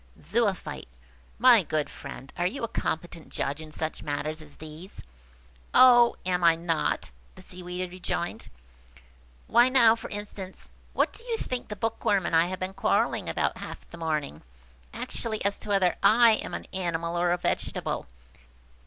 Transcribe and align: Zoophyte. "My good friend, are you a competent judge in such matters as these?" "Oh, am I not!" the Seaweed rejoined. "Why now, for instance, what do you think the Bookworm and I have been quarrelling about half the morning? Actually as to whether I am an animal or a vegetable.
Zoophyte. 0.19 0.87
"My 1.37 1.61
good 1.61 1.87
friend, 1.87 2.33
are 2.35 2.47
you 2.47 2.63
a 2.63 2.67
competent 2.67 3.29
judge 3.29 3.61
in 3.61 3.71
such 3.71 4.01
matters 4.01 4.41
as 4.41 4.55
these?" 4.57 5.03
"Oh, 5.75 6.15
am 6.25 6.43
I 6.43 6.55
not!" 6.55 7.11
the 7.35 7.43
Seaweed 7.43 7.91
rejoined. 7.91 8.49
"Why 9.45 9.69
now, 9.69 9.95
for 9.95 10.09
instance, 10.09 10.71
what 10.93 11.13
do 11.13 11.23
you 11.25 11.37
think 11.37 11.67
the 11.67 11.75
Bookworm 11.75 12.25
and 12.25 12.35
I 12.35 12.47
have 12.47 12.59
been 12.59 12.73
quarrelling 12.73 13.29
about 13.29 13.59
half 13.59 13.87
the 13.91 13.97
morning? 13.99 14.41
Actually 14.91 15.45
as 15.45 15.59
to 15.59 15.69
whether 15.69 15.95
I 16.01 16.31
am 16.31 16.55
an 16.55 16.65
animal 16.73 17.15
or 17.15 17.29
a 17.29 17.37
vegetable. 17.37 18.07